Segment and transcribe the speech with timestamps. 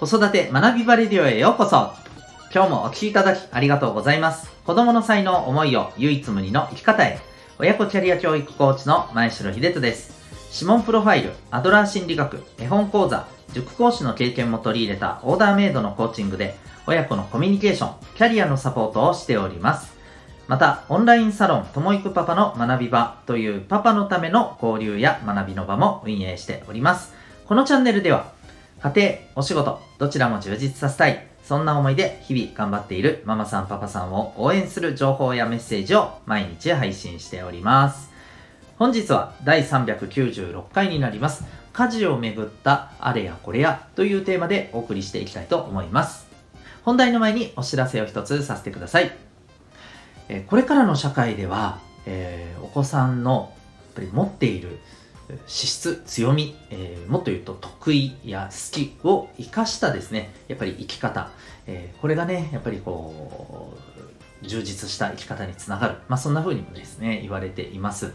[0.00, 1.92] 子育て学びバレディオへようこそ。
[2.54, 4.50] 今日もお聴きいただきありがとうございます。
[4.64, 7.18] 子供の才能思いを唯一無二の生き方へ。
[7.58, 10.14] 親子キャリア教育コーチの前城秀人です。
[10.54, 19.94] 指紋プロファイルアドラー心理学絵本講座塾講師の経験も取り入れたオーダーメイドのコーチングで親子のコミュニケーションキャリアのサポートをしております。
[20.48, 27.12] また、オンラインサロン、ともいくパパの学び場というパパのための交流や学びの場も運営しております。
[27.44, 28.32] このチャンネルでは、
[28.82, 31.26] 家庭、お仕事、どちらも充実させたい。
[31.44, 38.10] そんな思いで日々頑張っているママさんパパさんを応援する情報やメッセージを毎日配信しております。
[38.78, 41.44] 本日は第396回になります。
[41.74, 46.26] 家事をめぐったあれやこれやというテーマでお送りしていきたいと思います。
[46.82, 49.10] 本題の前にお知らせを一つさせてください。
[50.30, 54.78] えこれからの社会では、えー、お子さんのやっぱり持っている
[55.46, 61.30] 資質、強み、えー、もっと言うと得意や好きを生かしたですね、やっぱり生き方、
[61.66, 63.74] えー、これがね、やっぱりこ
[64.42, 65.94] う、充実した生き方につながる。
[66.08, 68.12] まあそんな風にもですね、言われています。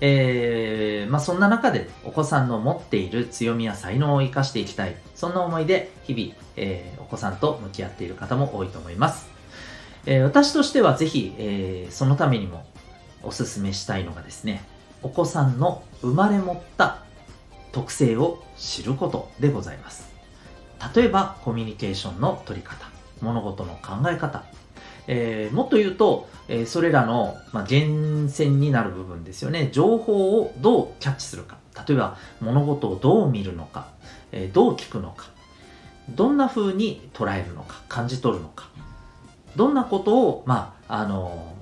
[0.00, 4.96] えー、まあそんな中でお子さんの持っている強みや才能を生かしていきたい。
[5.14, 9.28] そんな思いで日々、え、お子さんと向き合っている方も多いと思います。
[10.06, 12.64] え、私としてはぜひ、え、そのためにも
[13.22, 14.62] おすすめしたいのがですね、
[15.04, 17.02] お子さんの生まれ持った
[17.72, 20.12] 特性を知ることでございます。
[20.94, 22.86] 例えば、コミュニケーションの取り方、
[23.20, 24.44] 物事の考え方、
[25.06, 29.70] えー、もっと言うと、えー、それらの、まあ、源泉になる部分ですよね。
[29.72, 31.58] 情報をどうキャッチするか。
[31.86, 33.88] 例えば、物事をどう見るのか、
[34.32, 35.26] えー、どう聞くのか、
[36.08, 38.68] どんな風に捉えるのか、感じ取るのか。
[39.56, 41.54] どんなことを、まあ、あの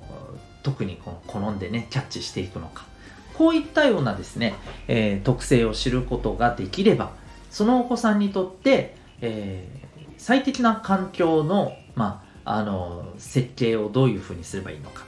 [0.63, 2.85] 特にこの好んでねキャッチしていくのか
[3.33, 4.55] こういったようなですね、
[4.87, 7.11] えー、特性を知ることができれば
[7.49, 15.05] そのお子さんにとって、えー、最適な環境の,、まあ、あの設計をどういうふうにすればいいのか、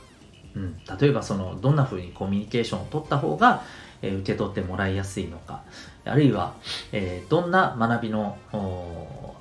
[0.55, 3.63] うん、例えばそのどんなふうにコミュニケーションを取った方が、
[4.01, 5.63] えー、受け取ってもらいやすいのか。
[6.07, 6.53] あるいは、
[6.91, 8.37] えー、どんな学びの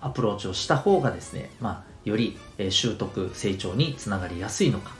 [0.00, 4.92] アプローチをした方がですね、まあよりえ習得、成長につながりやすいのか。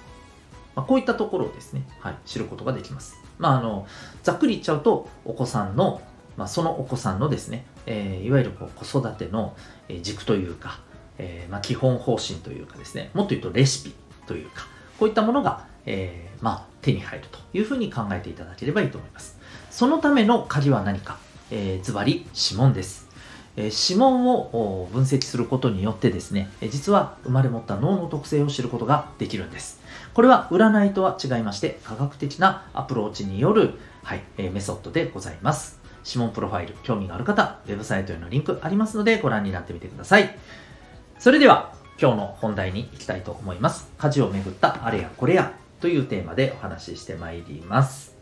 [0.75, 3.17] まあ、こういったところをですね、はい、知ることができます。
[3.39, 3.87] まあ、あの、
[4.23, 6.03] ざっくり言っちゃうと、お子さんの、
[6.37, 9.57] まあ、そのお子さんのですね、えー、いわゆるこう子育ての
[10.03, 10.81] 軸というか、
[11.19, 13.95] えー、まあ、基本方針というかですね、もっと言うとレシピ
[14.27, 14.67] というか、
[14.99, 19.39] こういったものが、えー、まあ、手に入るというふうに考えていただければいいと思います。
[19.71, 21.19] そのための鍵は何か、
[21.51, 23.04] えー、ズバリ指紋です。
[23.57, 29.81] え指紋を分析することによってですね、実は生まれ持った脳の特性を知ることができるんです。
[30.13, 35.81] これは占いとは違いまして、科学的なアプローチによる、はい、えメソッドでございます。
[36.07, 40.37] 指紋プロファイル、興味がある方、ウェブサイトへのリンクありますのでご覧になってみてください。
[41.19, 43.89] それでは、今日の本題に行きたいと思います。
[43.99, 48.14] 家事をめぐったあれやこれやというテーマでお話ししてまいります。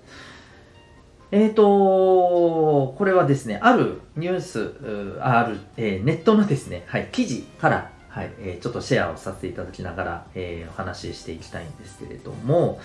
[1.32, 12.80] えっ、ー、と、これはですね、あるニュース、ある、えー、ネットのですね、はい、記事から、はい、えー、ちょっとシェアをさせていただきながら、えー、お話ししていきたいんですけれども、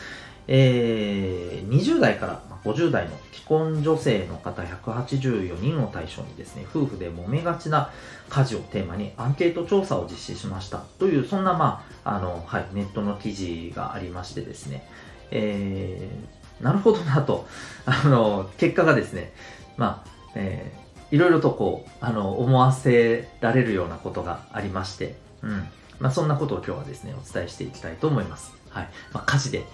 [0.48, 7.92] えー、20代から50代の既婚女性の方184人を対象にですね、夫婦で揉めがちな
[8.30, 10.78] 家事をテーマにアンケート調査を実施しました。
[11.00, 14.88] という、そんな、まあ、あの、はい、ネットの記事がありましてですね、
[15.32, 17.48] えー、なるほどなと、
[17.86, 19.32] あの、結果がですね、
[19.78, 25.68] まあ、えー、いろいろとこう、あの、思わせられるようなことがありまして、うん。
[26.00, 28.54] まあ、そんなことを今日はですね、お伝えしていきたいと思います。
[28.70, 28.90] はい。
[29.14, 29.66] まあ、火事で、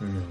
[0.00, 0.22] うん、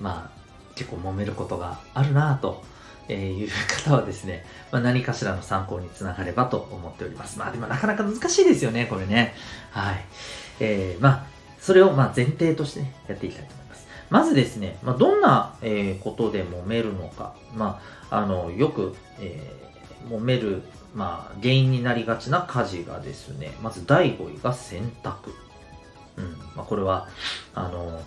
[0.00, 2.62] まあ、結構揉めることがあるなと、
[3.08, 3.50] えー、いう
[3.84, 7.38] 方はですね、まあ、何かしらの参考につながればと思っております。
[7.38, 9.34] まあ、でもなかなか難しいですよね、これね。
[9.70, 10.04] はい。
[10.60, 11.26] えー、まあ、
[11.60, 13.65] それをまあ前提としてね、やっていきたいと思います。
[14.10, 17.80] まずですね、まあ、どんな、えー、ことで揉めるのか、ま
[18.10, 20.62] あ、あのよく、えー、揉める、
[20.94, 25.32] まあ、原因になりがちな家事がですね、まず第5位が洗濯。
[26.16, 27.08] うんまあ、これは
[27.54, 28.00] あの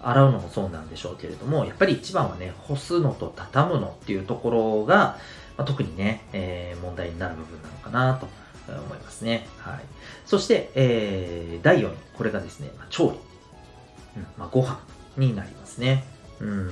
[0.00, 5.18] 洗うのもそうなんでしょうけれども、やっぱり一番はね、干すのと畳むのっていうところが、
[5.56, 8.28] まあ、特にね、えー、問題になる部分なのかなと
[8.68, 9.48] 思いますね。
[9.58, 9.80] はい。
[10.26, 13.18] そして、えー、第4位、これがですね、まあ調理。
[14.16, 14.78] うんまあ、ご飯。
[15.16, 16.04] になりますね。
[16.40, 16.70] うん。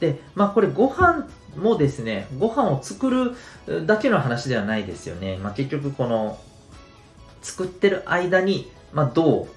[0.00, 1.26] で、まあこれご飯
[1.56, 5.38] もですね、ご飯を作るだけの話ではないですよね。
[5.38, 6.38] まあ結局この
[7.42, 9.48] 作ってる間に、まあど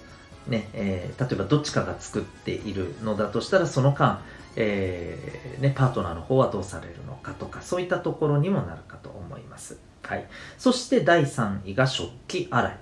[0.48, 4.22] うね、えー、例えばどっちかが作っているのだとしたらその間、
[4.56, 9.78] えー、ね、パートナーの方はどうされるのかとか、そういったところにもなるかと思います。
[10.04, 10.26] はい。
[10.58, 12.78] そして第3位が食器洗い。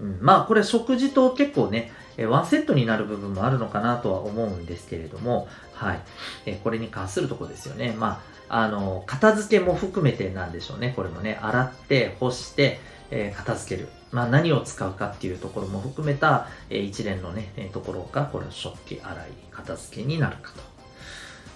[0.00, 6.00] うん、まあこれ食事と結構ね、えワンセットになる部分もあるのかなとは思うんですけれども、はい。
[6.44, 7.94] えこれに関するとこですよね。
[7.98, 10.92] まあ、あの、片付けも含めてなんでしょうね。
[10.94, 12.78] これもね、洗って、干して、
[13.10, 13.88] え片付ける。
[14.12, 20.60] まあ、何を使うかっていうところも含めた、え一連のね、えところが、これ食器洗い、片付けになるかと。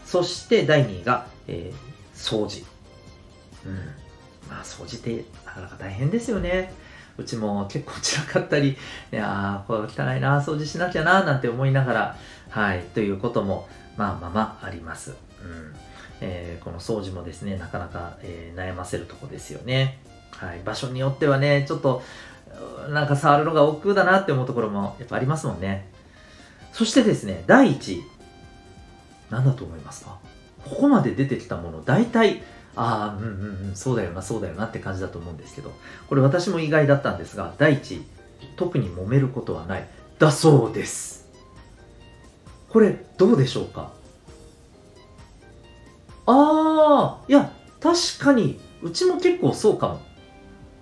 [0.06, 2.64] そして第2位が、えー、掃除。
[3.66, 3.74] うん。
[4.48, 6.72] まあ、掃除ってなかなか大変ですよね。
[7.16, 8.76] うちも結構散らかったり、い
[9.10, 12.16] やー、これ汚いな、掃除しなきゃな、なんて思いながら、
[12.50, 15.10] はい、ということも、まあまあまああります。
[15.10, 15.12] う
[15.46, 15.74] ん。
[16.20, 19.98] えー、この掃除もですね、なかなか、えー、悩ませるとこですよね。
[20.30, 22.02] はい、場所によってはね、ちょっと、
[22.90, 25.88] なんか触るのが億劫だなって思うところもやっぱありますもんね。
[26.72, 28.02] そしてですね、第1位。
[29.30, 30.18] 何だと思いますか？
[30.64, 32.42] ここまで出てきたもの、大体、
[32.76, 35.72] ああ、うんうんうん、そうだよな、そうだよなって感じだと思うんですけど、
[36.08, 38.04] これ私も意外だったんですが、第一、
[38.56, 39.88] 特に揉めることはない。
[40.18, 41.28] だそうです。
[42.68, 43.92] これ、どうでしょうか？
[46.26, 50.00] ああ、いや、確かに、うちも結構そうかも。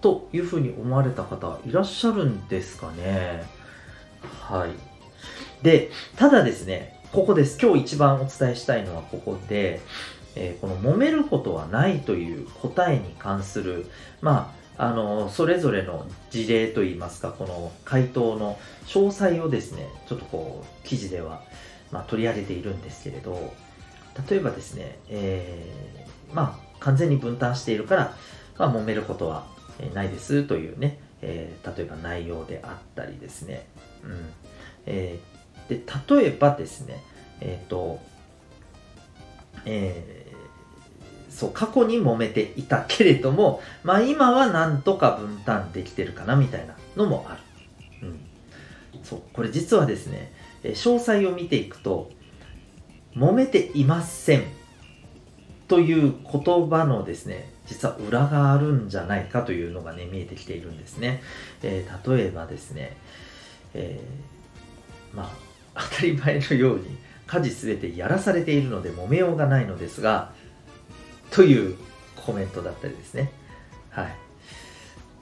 [0.00, 3.44] というふうに思われた方いらっしゃるんですかね。
[4.40, 4.70] はい。
[5.62, 7.58] で、ただですね、ここです。
[7.60, 9.80] 今日一番お伝えしたいのはここで、
[10.34, 13.86] えー、この揉めることはないという答えに関する、
[14.20, 21.42] まあ、あの、それぞれの事例といいますか、この回答の詳細をですね、ちょっとこう、記事では、
[21.90, 23.52] まあ、取り上げているんですけれど、
[24.28, 28.16] 例えばですね、えー、まあ、完全に分担しているから、
[28.58, 29.46] まあ、揉めることは
[29.94, 33.66] ないですというね、えー、例えば内容であったりですね、
[34.02, 34.30] うん。
[34.86, 37.02] えー、で例えばですね、
[37.40, 38.00] えっ、ー、と、
[39.64, 40.21] えー
[41.32, 47.38] そう、過去に揉めていたけれども、まあ今はなんとか分担できてるかなみたいなのもあ
[48.02, 48.08] る。
[48.08, 48.20] うん。
[49.02, 50.32] そう、これ実はですね、
[50.62, 52.10] え詳細を見ていくと、
[53.16, 54.44] 揉めていません
[55.68, 61.22] という言葉のですね、実は裏があるんじゃないかというのがね、見えてきているんですね。
[61.62, 62.96] えー、例えばですね、
[63.74, 65.32] えー、ま
[65.74, 70.32] あ、当たり前のように家事すべてやらされているので揉めようがないのですが、
[71.32, 71.76] という
[72.24, 73.32] コメントだったりですね。
[73.90, 74.16] はい。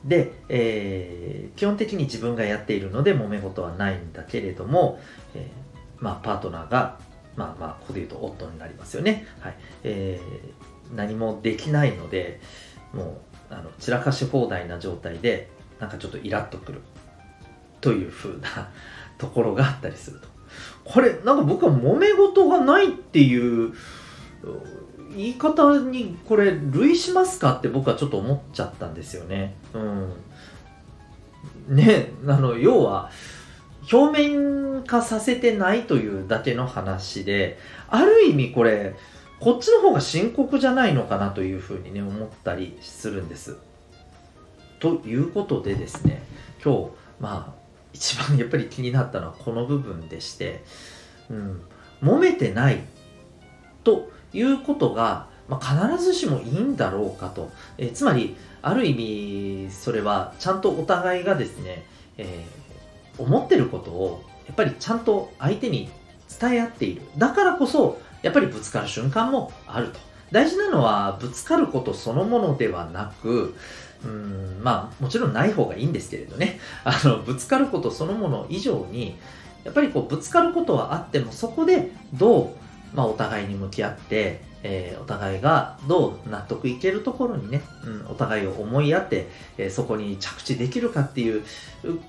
[0.04, 5.00] で、えー、基本的に自分がやっているので揉め事はないんだけれども、
[5.34, 6.98] えー、まあ、パートナーが、
[7.36, 9.26] まあまあ、ここで言うと夫になりますよね。
[9.40, 9.56] はい。
[9.84, 12.40] えー、何もできないので、
[12.92, 15.48] もう、あの、散らかし放題な状態で、
[15.78, 16.80] なんかちょっとイラッとくる。
[17.80, 18.70] という風な
[19.16, 20.28] ところがあったりすると。
[20.84, 23.72] これ、なんか僕は揉め事がないっていう
[25.16, 29.54] 言い方にこれ類しますかって僕はちょっと思っちゃったんですよね。
[29.74, 31.76] うん。
[31.76, 33.10] ね、あの、要は、
[33.92, 37.58] 表面化させてないというだけの話で、
[37.88, 38.94] ある意味これ、
[39.40, 43.56] こっちの方が深刻じゃないのかなというふうにね、思ったりするんです。
[44.78, 46.22] ということでですね、
[46.62, 46.90] 今日、
[47.20, 47.60] まあ、
[47.92, 50.62] 一番やっぱり気になったのはこの部分でして、
[51.28, 51.62] うん、
[52.02, 52.80] 揉めてない
[53.82, 61.84] ということが、まあ、必ずしもいいんだろうかと、えー、つまりある意味それはちゃんとお互いがですね、
[62.18, 65.90] えー、思ってることをやっぱりちゃんと相手に
[66.40, 67.02] 伝え合っている。
[67.18, 69.98] だからこそやっぱりぶつかる瞬間もあると。
[70.30, 73.56] 大事なのはぶつかることそのものではなく
[74.04, 76.58] うんまあもちろんない方がいいんですけれどね。
[76.84, 79.16] あのぶつかることそのもの以上に
[79.64, 82.50] やっぱりこうぶつかることはあってもそこでどう
[82.94, 91.44] まあ、お互いに向き合って、えー、お互いがどう納得いけるところにね、うん、お互いを思い合って、えー、そこに着地できるかっていう、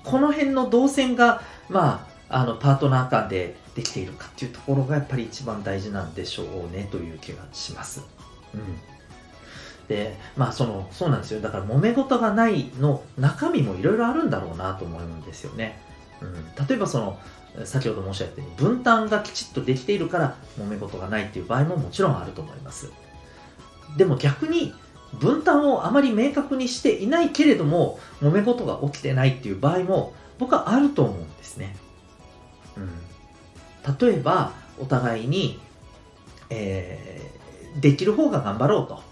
[0.04, 8.02] この辺の動線が、まあ、あの、パートナー間でできているかっていうところがやっぱり一番大事なんでしょうねという気がします。
[8.54, 8.60] うん。
[9.88, 11.40] で、まあその、そうなんですよ。
[11.40, 15.80] だから揉め事がないの中身もいろいろあるんだろうなと思うんですよね。
[16.20, 16.66] うん。
[16.66, 17.18] 例えばその、
[17.64, 22.90] 先ほど申し上げたように分担がきちっとできているから揉め事がないっていう場合ももちろんあると思います。
[23.96, 24.72] でも逆に
[25.18, 31.76] 分担をあまり明確にしていないけれども揉め事が起きてないっていう場合も僕はあると思うんですね、
[32.76, 35.60] うん、例えばお互いに、
[36.48, 39.11] えー、できる方が頑張ろうと。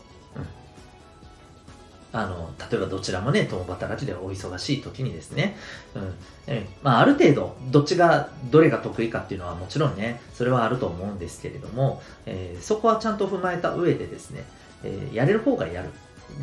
[2.12, 5.56] あの、例えばどちらもね、共働きでお忙しい時にですね、
[5.94, 6.14] うん。
[6.46, 14.44] えまあ、ある程度、どっちが、どれが得意かっていうのはもちろんね、それはあると思うんですけれども、えー、そこはちゃんと踏まえた上でですね、
[14.82, 15.90] えー、やれる方がやる。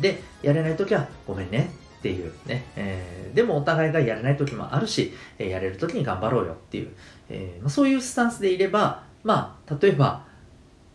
[0.00, 6.90] で、やれない時はごめんねっていうね、えー、でもお互いがやれない時もあるし、えー、やれる時に頑張ろうよっていう、
[7.28, 10.24] えーまあ、そういうスタンスでいれば、まあ、例えば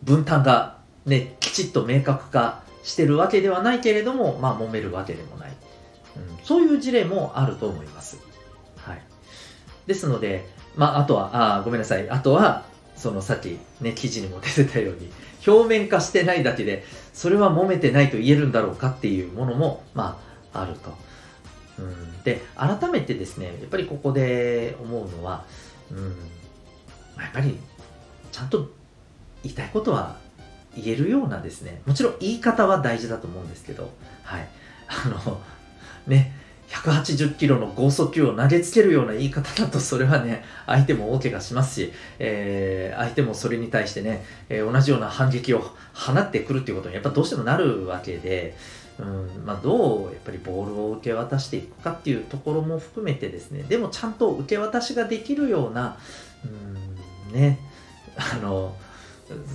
[0.02, 5.52] 分担がね、きちっと明確化してるわけではないけれども、まあ、揉めるわけでもない。
[6.16, 8.20] うん、そういう事例もあると思います。
[8.78, 9.02] はい。
[9.88, 12.10] ですので、まあ、あとは、あごめんなさい。
[12.10, 15.12] あとは、そのさっきね、記事にも出てたように、
[15.48, 20.20] 表面化してないだけで、それは揉めてないと言えるんだろうかっていうものも、ま
[20.54, 20.94] あ、あると。
[21.80, 25.46] うん、で、改めてですね、やっぱりここで思うのは、
[25.90, 26.04] うん、
[27.18, 27.58] やっぱり、
[28.32, 28.70] ちゃんと
[29.44, 30.18] 言いたいことは
[30.76, 33.92] 言えるようなですね、もちろん言い方は大事だと思うんですけど、
[34.24, 34.48] はい。
[34.88, 35.42] あの、
[36.08, 36.34] ね、
[36.70, 45.60] 180キロの剛速球を投げつけるような言い方だと、それはね、相手も大怪我しますし、えー、相手もそれに対してね、えー、同じような反撃を
[45.94, 48.56] 放ってくるっていうことにやっぱどうしてもなるわけで、
[49.00, 55.98] うんまあ、どうやっぱりボールを受け渡していくかっていうところも含めてですね、でもちゃんと受け渡しができるような、
[56.46, 57.60] うんね、
[58.16, 58.76] あの、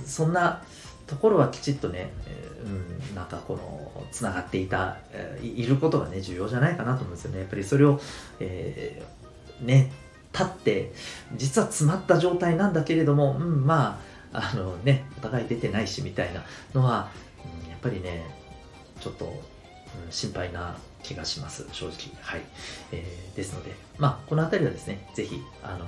[0.05, 0.63] そんな、
[1.09, 7.39] ところはきちっとね、えー、うん、なんかこの、つながっていた、えー、いることがね、重要じゃないかなと思うんですよね。
[7.39, 7.99] やっぱりそれを、
[8.39, 9.91] えー、ね、
[10.31, 10.91] 立って、
[11.35, 13.99] 実は詰まった状態なんだけれども、うん、ま
[14.31, 17.09] あ、あのね、お互い出てないしみたいなのは、
[17.63, 18.23] うん、やっぱりね、
[18.99, 21.95] ちょっと、うん、心配な気がします、正直。
[22.21, 22.41] はい。
[22.91, 25.87] えー、ですので、まあ、この辺りはですね、ぜひ、あの、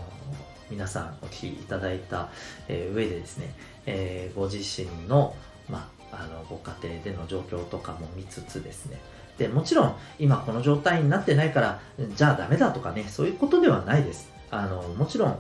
[0.72, 2.30] 皆さんお聞きいただいた、
[2.70, 3.54] えー、上でですね、
[3.85, 5.35] えー、ご自身の,、
[5.69, 9.00] まあ、あのご家庭での状況とかも見つつですね。
[9.38, 11.79] でもちろん今この状態になってないから
[12.15, 14.29] じゃあダメだとかねそういうことではないです。
[14.51, 15.39] あのもちろん、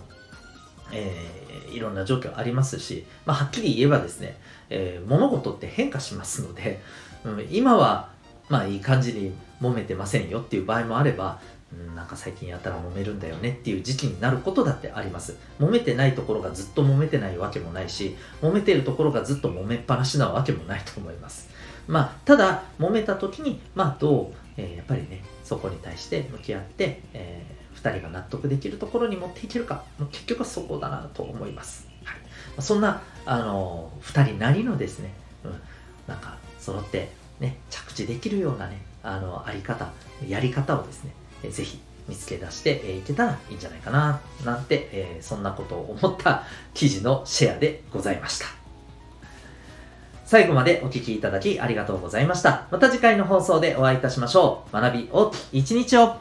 [0.91, 4.37] えー、いろんな状況ありますし、まあ、はっきり言えばですね、
[4.69, 6.81] えー、物事って変化しますので、
[7.25, 8.09] うん、今は
[8.49, 11.39] まあいい感じに揉めてませんよっていう場合もあれば、
[11.95, 15.37] なんか最近やったら揉めるんだよねっていう時期になることだってあります。
[15.59, 21.49] 揉めてないところがずっと揉めてないわけもないし、揉めてるところがずっと揉めっぱなしなわけもないと思います。
[21.87, 31.87] まあ、ただ、揉めた時に、まあ、どう、えー、やっぱりね、そこに対して向き合って、えー、2人が納得できるところに持っていけるか、結局はそこだなと思います。
[32.03, 35.13] はい、そんな、あの、2人なりのですね、
[35.43, 35.51] うん、
[36.07, 37.09] なんか、揃って、
[37.39, 39.91] ね、着地できるようなね、あの、あり方、
[40.27, 46.43] やり方をですね、えー、ぜひ見つけ出していけたらいいんじゃないかな、なんて、え、そんなことを思った
[46.73, 48.47] 記事のシェアでございました。
[50.25, 52.67] 最後までお聴きいただきありがとうございました。
[52.71, 54.73] また次回の放送でお会いいたしましょう。
[54.73, 56.15] 学びを一日を